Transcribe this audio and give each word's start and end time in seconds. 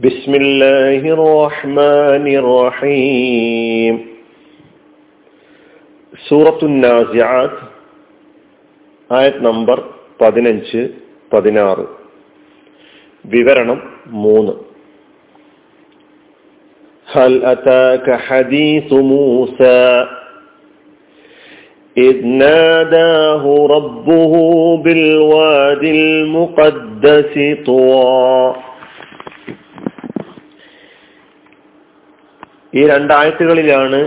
بسم 0.00 0.32
الله 0.34 1.02
الرحمن 1.16 2.24
الرحيم 2.42 3.94
സൂറത്തു 6.26 6.66
നാസിയാത്ത് 6.84 7.62
ആയത് 9.10 9.38
നമ്പർ 9.48 9.78
പതിനഞ്ച് 10.20 10.82
പതിനാറ് 11.32 11.84
വിവരണം 13.24 13.80
മൂന്ന് 14.24 14.54
هل 17.08 17.32
أتاك 17.44 18.06
حديث 18.28 18.92
موسى 18.92 19.84
إذ 21.96 22.16
ناداه 22.26 23.66
ربه 23.66 24.32
بالواد 24.76 25.84
المقدس 25.98 27.34
طوى 27.66 28.54
ഈ 32.73 32.81
രണ്ടായത്തുകളിലാണ് 32.87 33.99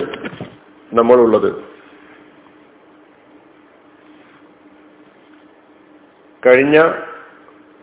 നമ്മളുള്ളത്. 0.92 1.50
കഴിഞ്ഞ 6.42 6.78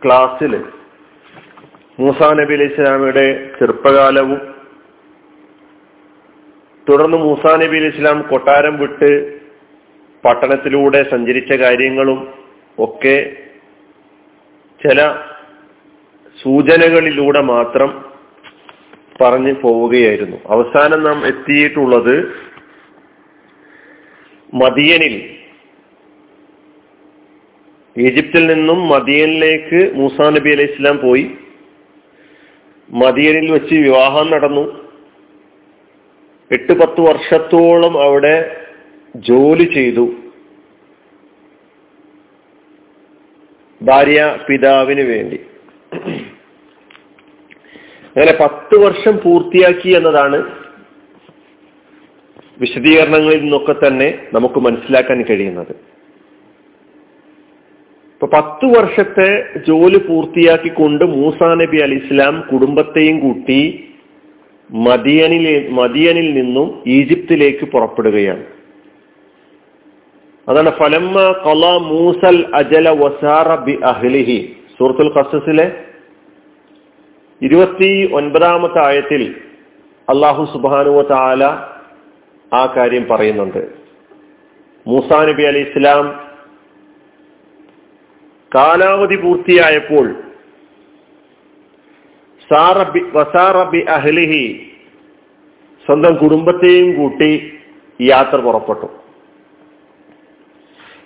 ക്ലാസ്സിൽ 0.02 0.54
മൂസാ 2.00 2.28
നബി 2.34 2.54
അലൈഹി 2.54 2.74
ഇസ്ലാമിയുടെ 2.74 3.26
ചെറുപ്പകാലവും 3.60 4.40
തുടർന്ന് 6.88 7.18
മൂസാ 7.18 7.52
നബി 7.56 7.78
അലൈഹി 7.78 7.94
ഇസ്ലാം 7.96 8.22
കൊട്ടാരം 8.22 8.78
വിട്ട് 8.78 9.10
പട്ടണത്തിലൂടെ 10.24 11.04
സഞ്ചരിച്ച 11.04 11.54
കാര്യങ്ങളും 11.54 12.20
ഒക്കെ 12.78 13.18
ചില 14.82 15.00
സൂചനകളിലൂടെ 16.38 17.42
മാത്രം 17.54 18.11
പറഞ്ഞു 19.22 19.54
പോവുകയായിരുന്നു. 19.54 20.38
അവസാനം 20.48 21.04
നാം 21.04 21.28
എത്തിയിട്ടുള്ളത് 21.28 22.16
മദിയനിൽ. 24.54 25.16
ഈജിപ്തിൽ 27.98 28.48
നിന്നും 28.48 28.88
മദിയനിലേക്ക് 28.88 29.92
മൂസാ 29.96 30.30
നബി 30.30 30.50
അലൈഹി 30.50 30.72
ഇസ്ലാം 30.72 30.98
പോയി. 30.98 31.32
മദിയനിൽ 32.92 33.52
വെച്ച് 33.52 33.74
വിവാഹം 33.74 34.32
നടന്നു. 34.32 34.66
എട്ട് 36.52 36.74
പത്ത് 36.74 37.02
വർഷത്തോളം 37.02 38.02
അവിടെ 38.02 38.36
ജോലി 39.16 39.64
ചെയ്തു. 39.64 40.06
ഭാര്യ 43.82 44.38
പിതാവിന് 44.50 45.02
വേണ്ടി. 45.02 45.40
അങ്ങനെ 48.18 48.38
പത്ത് 48.42 48.76
വർഷം 48.78 49.20
പൂർത്തിയാക്കി 49.24 49.90
എന്നതാണ് 49.90 50.38
വിശദീകരണങ്ങളിൽ 52.60 53.42
നിന്നൊക്കെ 53.42 53.76
തന്നെ 53.88 54.20
നമുക്ക് 54.34 54.60
മനസ്സിലാക്കാൻ 54.60 55.22
കഴിയുന്നത്. 55.22 55.72
ഇപ്പൊ 58.14 58.28
പത്ത് 58.34 58.66
വർഷത്തെ 58.66 59.44
ജോലി 59.68 59.98
പൂർത്തിയാക്കിക്കൊണ്ട് 59.98 61.06
മൂസാ 61.06 61.56
നബി 61.56 61.78
അലി 61.78 61.96
ഇസ്ലാം 61.96 62.42
കുടുംബത്തെയും 62.52 63.20
കൂട്ടി 63.20 63.84
മദിയനിലെ 64.72 65.68
മദിയനിൽ 65.70 66.34
നിന്നും 66.34 66.84
ഈജിപ്തിലേക്ക് 66.88 67.66
പുറപ്പെടുകയാണ്. 67.66 68.44
അതാണ് 70.50 70.72
ഫലമ്മ 70.78 71.18
കല 71.48 71.66
മൂസൽ 71.78 72.38
അജല 72.54 72.90
വസാറ 72.90 73.56
ബി 73.64 73.80
അഹ്ലിഹി. 73.84 74.56
സൂറത്തുൽ 74.80 75.12
ഖസസിലെ 75.18 75.72
ഇരുപത്തി 77.42 78.10
ഒൻപതാമത്തെ 78.14 78.86
ആയത്തിൽ 78.86 79.36
അള്ളാഹു 80.10 80.46
സുബാനുവ 80.54 81.02
താല 81.02 81.44
ആ 82.54 82.74
കാര്യം 82.78 83.06
പറയുന്നുണ്ട്. 83.08 83.72
മൂസാ 84.88 85.26
നബി 85.26 85.44
അലി 85.44 85.60
ഇസ്ലാം 85.60 86.32
കാലാവധി 88.56 89.16
പൂർത്തിയായപ്പോൾ 89.16 90.16
അഹ്ലിഹി 93.90 94.74
സ്വന്തം 95.86 96.16
കുടുംബത്തെയും 96.16 96.96
കൂട്ടി 96.96 97.54
യാത്ര 98.02 98.36
പുറപ്പെട്ടു. 98.36 98.88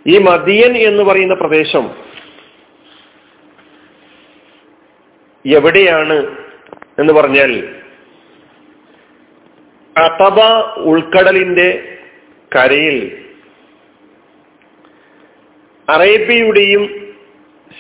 ഈ 0.08 0.18
മദിയൻ 0.18 0.78
എന്ന് 0.78 1.04
പറയുന്ന 1.04 1.34
പ്രദേശം 1.34 2.05
എവിടെയാണ് 5.46 6.18
എന്ന് 7.00 7.14
പറഞ്ഞാൽ 7.14 7.52
അതബ 9.96 10.40
ഉൾക്കടലിന്റെ 10.78 11.70
കരയിൽ 12.52 12.98
അറേബ്യയുടെയും 15.88 16.84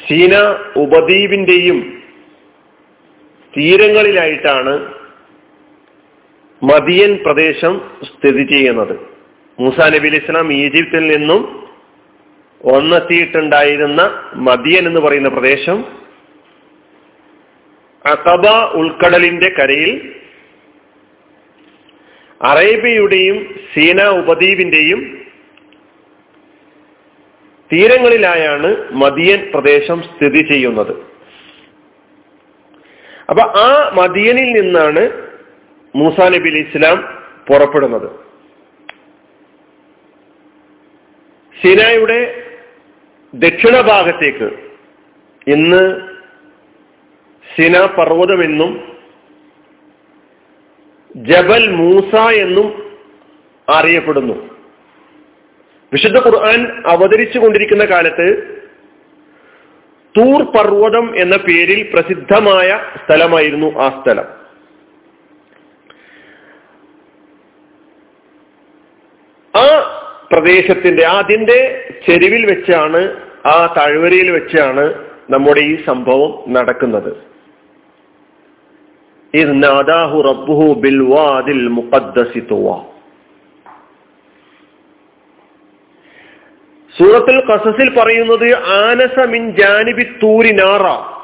സീന 0.07 0.35
ഉപദ്വീപിന്റെയും 0.75 1.77
തീരങ്ങളിലായിട്ടാണ് 3.53 4.73
മദിയൻ 6.61 7.23
പ്രദേശം 7.23 7.81
സ്ഥിതി 8.03 8.43
ചെയ്യുന്നത്. 8.43 8.95
മൂസാ 9.59 9.87
നബി 9.87 10.07
അലി 10.07 10.17
ഇസ്ലാം 10.17 10.53
ഈജിപ്തിൽ 10.53 11.17
നിന്നും 11.17 11.41
ഒന്നെത്തിയിട്ടുണ്ടായിരുന്ന 12.61 14.01
മദിയൻ 14.35 14.87
എന്ന് 14.87 14.99
പറയുന്ന 14.99 15.29
പ്രദേശം 15.29 16.04
അസബ 18.07 18.45
ഉൾക്കടലിന്റെ 18.79 19.49
കരയിൽ 19.57 19.91
അറേബ്യയുടെയും 22.41 23.37
സീന 23.73 24.01
ഉപദ്വീപിന്റെയും 24.21 25.01
തീരങ്ങളിലായാണ് 27.71 28.69
മദിയൻ 29.03 29.41
പ്രദേശം 29.53 29.99
സ്ഥിതി 30.03 30.41
ചെയ്യുന്നത്. 30.47 30.91
അപ്പൊ 33.29 33.43
ആ 33.61 33.69
മദിയനിൽ 33.93 34.49
നിന്നാണ് 34.59 35.03
മൂസാ 35.95 36.25
നബി 36.29 36.49
അലി 36.49 36.61
ഇസ്ലാം 36.67 36.97
പുറപ്പെടുന്നത്. 37.47 38.09
സീനായുടെ 41.55 42.19
ദക്ഷിണ 43.33 43.75
ഭാഗത്തേക്ക് 43.81 44.49
ഇന്ന് 45.47 45.83
സിന 47.57 47.85
പർവതമെന്നും 47.97 48.71
ജബൽ 51.15 51.63
മൂസ 51.71 52.15
എന്നും 52.33 52.67
അറിയപ്പെടുന്നു. 53.67 54.33
വിശുദ്ധ 55.91 56.17
ഖുർആൻ 56.17 56.61
അവതരിച്ചു 56.85 57.39
കൊണ്ടിരിക്കുന്ന 57.39 57.85
കാലത്ത് 57.85 58.27
തൂർ 60.15 60.41
പർവതം 60.43 61.05
എന്ന 61.19 61.35
പേരിൽ 61.37 61.79
പ്രസിദ്ധമായ 61.93 62.79
സ്ഥലമായിരുന്നു 63.05 63.69
ആ 63.79 63.87
സ്ഥലം. 63.89 64.27
ആ 69.53 69.65
പ്രദേശത്തിന്റെ 70.31 71.05
അതിന്റെ 71.05 71.59
ചെരുവിൽ 72.07 72.45
വെച്ചാണ് 72.45 73.01
ആ 73.45 73.75
താഴ്വരയിൽ 73.77 74.31
വെച്ചാണ് 74.31 74.85
നമ്മുടെ 75.29 75.61
ഈ 75.61 75.85
സംഭവം 75.85 76.53
നടക്കുന്നത്. 76.53 77.34
നാദാഹു 79.43 80.21
റബ്ബുഹു 80.21 80.73
ബിൽ 80.73 81.01
വാദിൽ 81.01 81.69
സൂറത്തുൽ 86.97 87.89
പറയുന്നത് 87.99 88.55
ആനസ 88.55 89.27
മിൻ 89.27 89.51
ജാനിബി 89.51 90.03
തൂരി 90.03 90.51
നാറ. 90.51 91.15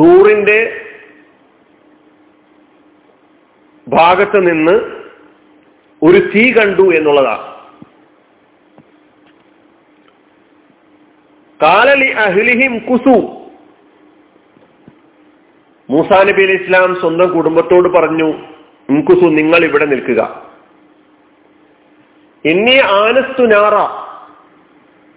തൂറിന്റെ 0.00 0.80
ഭാഗത്ത് 3.88 4.46
നിന്ന് 4.46 4.80
ഒരു 6.02 6.18
തീ 6.18 6.52
കണ്ടു 6.52 6.94
എന്നുള്ളതാണ്. 6.94 7.57
കാലലി 11.62 12.10
അഹ്ലിഹിം 12.10 12.78
കുസു 12.78 13.34
മൂസാ 15.90 16.22
നബി 16.22 16.42
അലി 16.42 16.52
ഇസ്ലാം 16.52 17.00
സ്വന്തം 17.00 17.30
കുടുംബത്തോട് 17.30 17.88
പറഞ്ഞു 17.88 18.34
ഇൻകുസു 18.88 19.24
നിങ്ങൾ 19.24 19.64
ഇവിടെ 19.64 19.84
നിൽക്കുക. 19.84 20.42
ഇനി 22.44 22.76
ആനസ്തു 22.76 23.42
നാറ. 23.46 23.74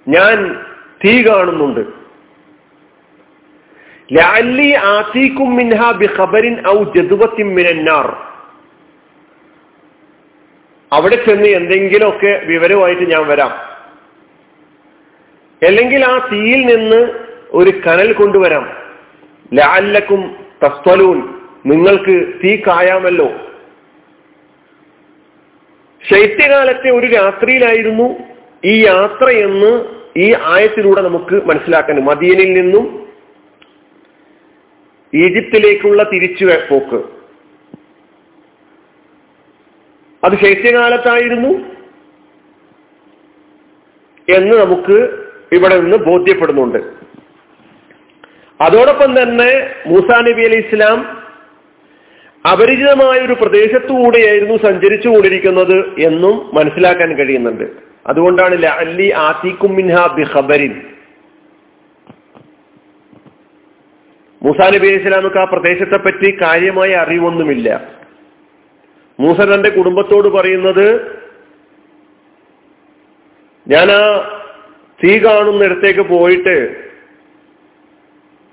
ഞാൻ 0.07 0.65
തീ 1.05 1.27
കാണുന്നുണ്ട്. 1.27 1.79
ഔ 6.69 6.83
മിനന്നാർ 7.43 8.17
അവിടെ 10.93 11.15
ചെന്ന് 11.15 11.47
എന്തെങ്കിലുമൊക്കെ 11.47 12.41
വിവരമായിട്ട് 12.45 13.01
ഞാൻ 13.01 13.27
വരാം. 13.27 13.70
അല്ലെങ്കിൽ 15.67 16.05
ആ 16.05 16.29
തീയിൽ 16.31 16.75
നിന്ന് 16.75 17.19
ഒരു 17.51 17.69
കനൽ 17.69 18.13
കൊണ്ടുവരാം. 18.13 18.63
ലാല്ലക്കും 19.53 20.35
തസ്വലൂൻ 20.63 21.39
നിങ്ങൾക്ക് 21.65 22.33
തീ 22.43 22.55
കായാമല്ലോ. 22.55 23.29
ശൈത്യകാലത്തെ 26.11 26.89
ഒരു 26.89 27.07
രാത്രിയിലായിരുന്നു 27.07 28.19
ഈ 28.65 28.85
യാത്ര 28.85 29.29
എന്ന് 29.29 29.85
ഈ 30.17 30.35
ആയത്തിലൂടെ 30.43 31.01
നമുക്ക് 31.01 31.35
മനസ്സിലാക്കാൻ 31.45 32.05
മദീനിൽ 32.05 32.61
നിന്നും 32.61 33.07
ഈജിപ്തിലേക്കുള്ള 35.13 36.03
തിരിച്ചു 36.03 36.45
പോക്ക്. 36.45 37.03
അത് 40.23 40.33
ശൈത്യകാലത്തായിരുന്നു 40.45 41.49
എന്ന് 44.35 44.57
നമുക്ക് 44.57 45.20
ഇവിടെ 45.53 45.75
നിന്ന് 45.79 45.97
ബോധ്യപ്പെടുന്നുണ്ട്. 45.97 46.77
അതോടൊപ്പം 48.59 49.11
തന്നെ 49.21 49.75
മൂസാ 49.87 50.17
നബി 50.21 50.41
അലി 50.41 50.55
ഇസ്ലാം 50.55 50.97
അപരിചിതമായ 52.51 53.19
ഒരു 53.19 53.33
പ്രദേശത്തുകൂടെയായിരുന്നു 53.33 54.55
സഞ്ചരിച്ചു 54.57 55.09
കൊണ്ടിരിക്കുന്നത് 55.09 55.77
എന്നും 55.99 56.55
മനസ്സിലാക്കാൻ 56.55 57.15
കഴിയുന്നുണ്ട്. 57.15 57.63
അതുകൊണ്ടാണ് 58.07 58.65
അല്ലി 58.65 59.11
ആത്തിക്കും 59.17 59.75
മിൻഹ 59.75 60.05
മൂസാ 64.43 64.67
നബി 64.69 64.87
അലി 64.87 64.97
ഇസ്ലാമുക്ക് 64.97 65.37
ആ 65.37 65.43
പ്രദേശത്തെ 65.43 65.97
പറ്റി 65.97 66.37
കാര്യമായ 66.41 66.91
അറിവൊന്നുമില്ല. 66.93 67.81
മൂസ 69.19 69.39
തന്റെ 69.39 69.69
കുടുംബത്തോട് 69.69 70.27
പറയുന്നത് 70.27 70.87
ഞാൻ 73.67 73.91
ആ 73.91 74.03
തീ 75.03 75.19
കാണുന്നിടത്തേക്ക് 75.19 75.99
പോയിട്ട് 75.99 76.75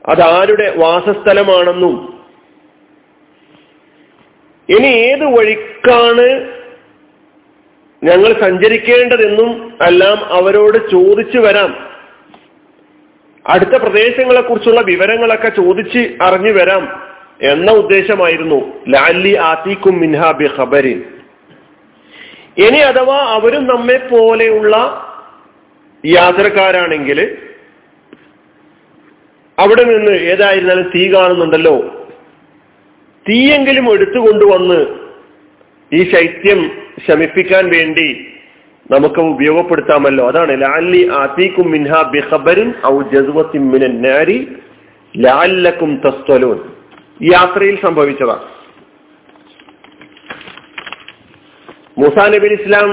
അതാരുടെ 0.09 0.75
വാസസ്ഥലമാണെന്നും 0.77 2.19
ഇനി 4.69 4.87
ഏത് 4.87 5.25
വഴിക്കാണ് 5.25 6.59
ഞങ്ങൾ 8.05 8.41
സഞ്ചരിക്കേണ്ടതെന്നും 8.41 9.79
എല്ലാം 9.87 10.25
അവരോട് 10.25 10.91
ചോദിച്ചു 10.91 11.39
വരാം. 11.39 11.89
അടുത്ത 13.47 13.71
പ്രദേശങ്ങളെ 13.71 14.41
കുറിച്ചുള്ള 14.41 14.81
വിവരങ്ങളൊക്കെ 14.81 15.49
ചോദിച്ച് 15.49 16.17
അറിഞ്ഞു 16.23 16.53
വരാം 16.53 17.11
എന്ന 17.43 17.71
ഉദ്ദേശമായിരുന്നു. 17.73 18.83
ലാലി 18.89 19.35
ആത്തിക്കും 19.37 20.01
മിൻഹാബി 20.01 20.51
ഖബരിൻ 20.59 21.05
ഇനി 22.59 22.79
അഥവാ 22.79 23.19
അവരും 23.19 23.67
നമ്മെ 23.67 23.97
പോലെയുള്ള 23.97 25.05
യാത്രക്കാരാണെങ്കിൽ 26.05 27.21
അവിടെ 29.59 29.85
നിന്ന് 29.85 30.13
ഏതായിരുന്നാലും 30.13 30.91
തീ 30.95 31.13
കാണുന്നുണ്ടല്ലോ. 31.13 32.05
തീയെങ്കിലും 33.29 33.93
എടുത്തുകൊണ്ടുവന്ന് 33.93 34.81
ഈ 35.93 36.11
ശൈത്യം 36.11 36.61
ശമിപ്പിക്കാൻ 37.09 37.69
വേണ്ടി 37.69 38.27
നമുക്ക് 38.91 39.21
ഉപയോഗപ്പെടുത്താമല്ലോ. 39.21 40.29
അതാണ് 40.29 40.63
ലാലി 40.63 41.11
ബിഖബരിൻ 42.11 42.75
ഔ 42.87 43.01
ലാലക്കും 45.15 46.01
തസ്വലോൻ 46.07 46.59
യാത്രയിൽ 47.33 47.81
സംഭവിച്ചതാണ് 47.83 48.47
മൂസാ 51.99 52.29
നബി 52.29 52.49
ഇസ്ലാം 52.55 52.89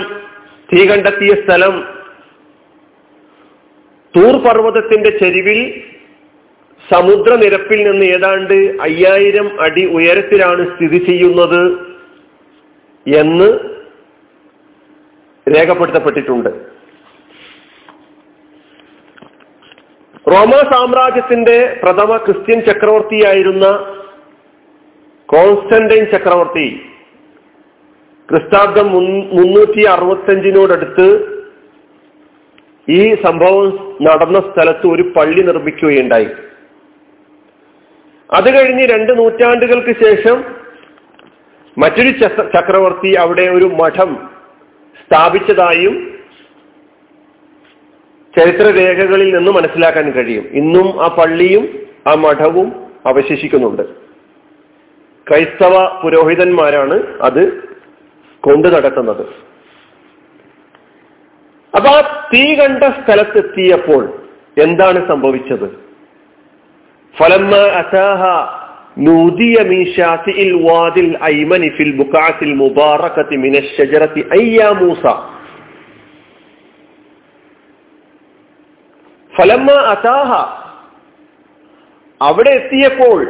തീ 0.69 0.87
കണ്ടെത്തിയ 0.87 1.33
സ്ഥലം 1.43 1.94
തൂർ 4.15 4.43
പർവതത്തിന്റെ 4.45 5.09
ചെരിവിൽ 5.09 5.59
സമുദ്രനിരപ്പിൽ 6.83 7.91
നിന്ന് 7.91 8.05
ഏതാണ്ട് 8.05 8.53
അയ്യായിരം 8.81 9.59
അടി 9.59 9.85
ഉയരത്തിലാണ് 9.85 10.75
സ്ഥിതി 10.75 11.05
ചെയ്യുന്നത് 11.05 11.61
എന്ന് 13.05 13.47
രേഖപ്പെടുത്തപ്പെട്ടിട്ടുണ്ട്. 15.47 16.49
റോമ 20.27 20.53
സാമ്രാജ്യത്തിന്റെ 20.71 21.77
പ്രഥമ 21.83 22.17
ക്രിസ്ത്യൻ 22.17 22.61
ചക്രവർത്തിയായിരുന്ന 22.61 23.65
കോൺസ്റ്റന്റൈൻ 25.29 26.05
ചക്രവർത്തി 26.05 26.67
ക്രിസ്താബ്ദം 28.29 28.87
മുന്നൂറ്റി 29.33 29.81
അറുപത്തഞ്ചിനോടടുത്ത് 29.85 31.07
ഈ 32.89 33.15
സംഭവം 33.15 33.97
നടന്ന 34.01 34.39
സ്ഥലത്ത് 34.39 34.87
ഒരു 34.87 35.03
പള്ളി 35.17 35.41
നിർമ്മിക്കുകയുണ്ടായി. 35.41 36.27
അത് 38.33 38.49
കഴിഞ്ഞ് 38.55 38.85
രണ്ട് 38.87 39.17
നൂറ്റാണ്ടുകൾക്ക് 39.17 39.93
ശേഷം 40.03 40.43
മറ്റൊരു 41.77 42.11
ചക്രവർത്തി 42.55 43.13
അവിടെ 43.13 43.45
ഒരു 43.49 43.65
മഠം 43.65 44.29
സ്ഥാപിച്ചതായും 45.01 45.95
ചരിത്രരേഖകളിൽ 48.37 49.35
നിന്ന് 49.35 49.51
മനസ്സിലാക്കാൻ 49.51 50.11
കഴിയും. 50.11 50.45
ഇന്നും 50.51 51.03
ആ 51.03 51.07
പള്ളിയും 51.07 51.65
ആ 52.07 52.13
മഠവും 52.13 52.67
അവശേഷിക്കുന്നുണ്ട്. 53.05 53.83
ക്രൈസ്തവ 55.29 56.01
പുരോഹിതന്മാരാണ് 56.03 56.97
അത് 57.21 57.41
കൊണ്ടു 58.41 58.67
നടക്കുന്നത് 58.67 59.25
അപ്പൊ 61.74 61.90
ആ 61.90 62.00
തീ 62.30 62.44
കണ്ട 62.56 62.82
സ്ഥലത്തെത്തിയപ്പോൾ 62.96 64.02
എന്താണ് 64.56 65.00
സംഭവിച്ചത് 65.08 65.68
ഫലമ്മ 67.14 67.54
അസാഹ 67.80 68.22
نودي 69.00 69.56
من 69.64 69.80
شاطئ 69.88 70.36
الوادي 70.42 71.00
الأيمن 71.02 71.62
في 71.70 71.82
البقعة 71.82 72.38
المباركة 72.42 73.30
من 73.36 73.54
الشجرة 73.56 74.14
أي 74.32 74.44
يا 74.54 74.70
موسى 74.74 75.14
ഫലമ്മ 79.32 79.68
അതാഹ 79.90 80.30
അവിടെ 82.20 82.50
എത്തിയപ്പോൾ 82.52 83.20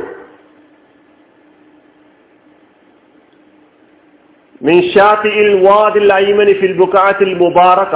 മിൻഷാത്തിൽ 4.61 5.50
വാദിൽ 5.67 6.08
ഐമനി 6.19 6.55
ഫിൽ 6.61 6.75
ബുക്കാത്തിൽ 6.81 7.31
മുബാറക 7.35 7.94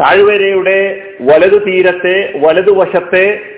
താഴ്വരയുടെ 0.00 1.10
വലതു 1.20 1.58
തീരത്തെ 1.58 2.32
വലതുവശത്തെ 2.36 3.54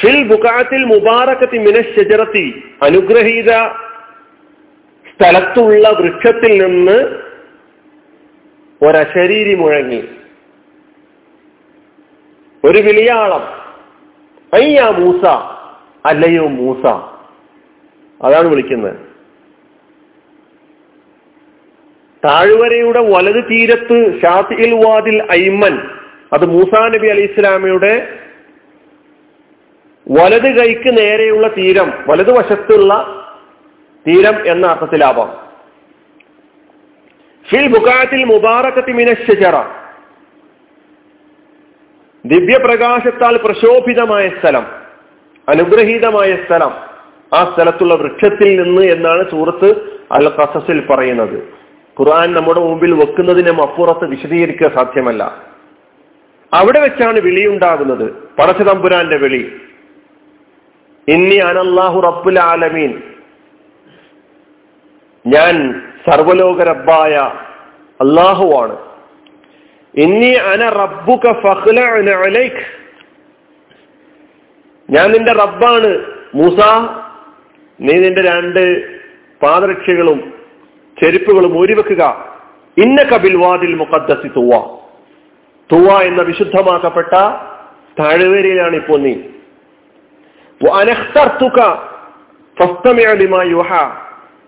ഫിൽ 0.00 0.24
ബുക്കാത്തിൽ 0.24 0.84
മുബാറക്കത്തി 0.84 1.58
മിനശ്ചരത്തി 1.58 2.64
അനുഗ്രഹീത 2.82 3.50
സ്ഥലത്തുള്ള 5.14 5.88
വൃക്ഷത്തിൽ 5.88 6.62
നിന്ന് 6.62 7.18
ഒരശരീരി 8.84 9.54
മുഴങ്ങി. 9.54 10.08
ഒരു 12.64 12.78
വിളിയാളം. 12.78 13.42
അയ്യാ 14.54 14.88
മൂസ 14.88 15.24
അല്ലയോ 16.06 16.46
മൂസ? 16.46 16.86
അതാണ് 18.22 18.48
വിളിക്കുന്നത്. 18.48 19.11
താഴ്വരയുടെ 22.24 23.00
വലത് 23.00 23.44
തീരത്ത് 23.50 24.20
ഷാത്തിൽ 24.22 24.74
വാദിൽ 24.74 25.22
ഐമൻ 25.32 25.80
അത് 26.32 26.46
മൂസാ 26.46 26.88
നബി 26.88 27.06
അലി 27.06 27.20
ഇസ്ലാമയുടെ 27.20 28.08
വലത് 30.10 30.48
കൈക്ക് 30.56 30.98
നേരെയുള്ള 30.98 31.48
തീരം 31.48 31.92
വലതുവശത്തുള്ള 32.08 32.92
തീരം 34.06 34.46
എന്ന 34.46 34.66
അർത്ഥത്തിലാവാം. 34.66 35.30
ഫിൽ 37.50 37.66
ബുക്കാത്തിൽ 37.66 38.24
മുബാറക്കത്തി 38.24 38.92
മിനശജറ 38.92 39.56
ദിവ്യപ്രകാശത്താൽ 42.26 43.36
പ്രശോഭിതമായ 43.36 44.28
സ്ഥലം 44.28 44.66
അനുഗ്രഹീതമായ 45.48 46.36
സ്ഥലം 46.44 46.72
ആ 47.34 47.44
സ്ഥലത്തുള്ള 47.44 47.94
വൃക്ഷത്തിൽ 47.94 48.62
നിന്ന് 48.62 48.82
എന്നാണ് 48.82 49.30
സൂറത്ത് 49.30 49.68
അൽ 50.12 50.28
കസസിൽ 50.28 50.86
പറയുന്നത്. 50.86 51.61
ഖുർആൻ 52.00 52.32
നമ്മുടെ 52.32 52.60
മുമ്പിൽ 52.60 52.94
വെക്കുന്നതിനും 52.94 53.62
അപ്പുറത്ത് 53.62 54.04
വിശദീകരിക്കുക 54.04 54.68
സാധ്യമല്ല. 54.74 55.46
അവിടെ 56.54 56.80
വെച്ചാണ് 56.80 57.20
വിളിയുണ്ടാകുന്നത്. 57.20 58.12
പടച്ചതമ്പുരാന്റെ 58.38 59.16
വിളി. 59.16 59.60
ഇന്നി 61.08 61.36
അനല്ലാഹു 61.36 62.00
റബ്ബുൽ 62.00 62.38
ആലമീൻ. 62.38 63.02
ഞാൻ 65.26 65.82
സർവലോക 66.10 66.62
റബ്ബായ 66.62 67.16
അള്ളാഹുവാണ് 68.00 68.76
ഇന്നി 69.94 70.34
അന 70.34 70.68
റബ്ബുക 70.68 71.26
അലൈക്. 72.10 72.82
ഞാൻ 74.90 75.12
നിന്റെ 75.12 75.32
റബ്ബാണ്. 75.32 76.04
മൂസ 76.34 76.60
നീ 77.80 77.92
നിന്റെ 77.92 78.22
രണ്ട് 78.22 78.94
പാദരക്ഷകളും 79.42 80.41
ചെരുപ്പുകളും 81.00 81.58
ഊരിവെക്കുക. 81.58 82.32
ഇന്ന 82.76 83.02
കബിൽവാദിൽ 83.02 83.74
മുഖദ്ദസി 83.74 84.28
തുവ. 84.28 84.78
തുവ 85.72 86.02
എന്ന 86.02 86.22
വിശുദ്ധമാക്കപ്പെട്ട 86.22 87.12
താഴ്വരയിലാണ് 88.00 88.76
ഇപ്പോൾ 88.76 88.98
നീ. 88.98 89.14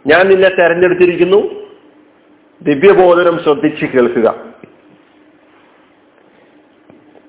ഞാൻ 0.07 0.29
നിന്നെ 0.29 0.49
തെരഞ്ഞെടുത്തിരിക്കുന്നു. 0.49 1.65
ദിവ്യബോധനം 2.63 3.43
ശ്രദ്ധിച്ച് 3.43 3.87
കേൾക്കുക. 3.87 4.35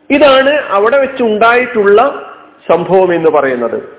ഇതാണ് 0.10 0.50
അവിടെ 0.50 0.98
വെച്ച് 0.98 1.24
ഉണ്ടായിട്ടുള്ള 1.24 2.02
സംഭവം 2.72 3.14
എന്ന് 3.14 3.32
പറയുന്നത്. 3.32 3.98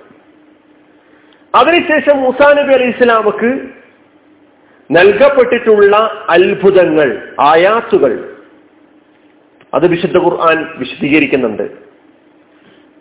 അതിനുശേഷം 1.55 2.17
മുസാ 2.17 2.53
നബി 2.53 2.73
അലൈഹി 2.75 2.91
ഇസ്ലാമക്ക് 2.91 3.76
നൽകപ്പെട്ടിട്ടുള്ള 4.91 5.97
അത്ഭുതങ്ങൾ 6.31 7.35
ആയാത്തുകൾ 7.41 8.13
അത് 9.75 9.87
വിശുദ്ധ 9.89 10.19
ഖുർആൻ 10.19 10.67
വിശദീകരിക്കുന്നുണ്ട്. 10.79 11.71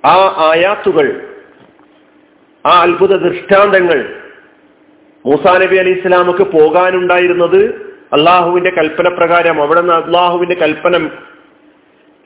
ആ 0.04 0.16
ആയാത്തുകൾ 0.54 1.32
ആ 2.66 2.82
അത്ഭുത 2.82 3.16
ദൃഷ്ടാന്തങ്ങൾ 3.16 4.00
മൂസാ 5.26 5.58
നബി 5.58 5.76
അലി 5.76 5.90
ഇസ്ലാമക്ക് 5.90 6.44
പോകാനുണ്ടായിരുന്നത് 6.44 7.86
അള്ളാഹുവിന്റെ 8.14 8.70
കൽപ്പന 8.70 9.08
പ്രകാരം 9.08 9.62
അവിടെ 9.62 9.82
നിന്ന് 9.82 9.94
അള്ളാഹുവിന്റെ 9.94 10.56
കൽപ്പന 10.56 11.08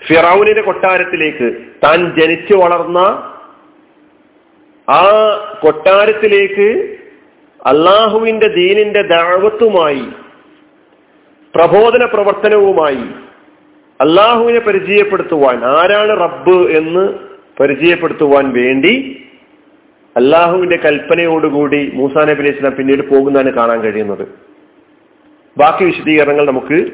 ഫിറൌനിന്റെ 0.07 0.61
കൊട്ടാരത്തിലേക്ക് 0.61 1.47
താൻ 1.83 2.15
ജനിച്ചു 2.19 2.53
വളർന്ന 2.53 2.97
ആ 4.89 5.01
കൊട്ടാരത്തിലേക്ക് 5.61 6.98
അള്ളാഹുവിന്റെ 7.67 8.47
ദീനിന്റെ 8.47 9.01
ദാവത്തുമായി 9.01 10.03
പ്രബോധന 11.55 12.05
പ്രവർത്തനവുമായി 12.05 13.03
അള്ളാഹുവിനെ 14.01 14.59
പരിചയപ്പെടുത്തുവാൻ 14.59 15.65
ആരാണ് 15.65 16.19
റബ്ബ് 16.19 16.71
എന്ന് 16.71 17.13
പരിചയപ്പെടുത്തുവാൻ 17.59 18.53
വേണ്ടി 18.53 19.23
അള്ളാഹുവിന്റെ 20.17 20.75
കൽപ്പനയോടുകൂടി 20.75 21.91
മൂസാ 21.93 22.21
നബി 22.21 22.41
അലൈഹി 22.41 22.51
സ്വലാം 22.51 22.75
പിന്നീട് 22.75 23.09
പോകുന്നതാണ് 23.09 23.53
കാണാൻ 23.53 23.81
കഴിയുന്നത്. 23.81 24.27
ബാക്കി 25.57 25.85
വിശദീകരണങ്ങൾ 25.85 26.47
നമുക്ക് 26.47 26.91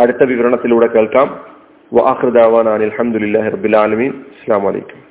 അടുത്ത 0.00 0.24
വിവരണത്തിലൂടെ 0.24 0.86
കേൾക്കാം. 0.86 1.44
വാഹൃദാവാൻ 1.92 2.68
അലഹമുല്ലാ 2.68 3.48
റബുലാലമീൻ 3.48 4.10
അസ്സാം 4.10 4.64
വലൈക്കും 4.64 5.07